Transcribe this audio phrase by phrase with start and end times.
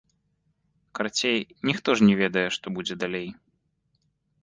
[0.95, 1.39] Карацей,
[1.71, 3.29] ніхто ж не ведае, што будзе далей.